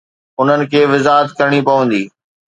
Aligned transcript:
انهن 0.39 0.61
کي 0.71 0.81
وضاحت 0.91 1.29
ڪرڻي 1.37 1.59
پوندي. 1.67 2.03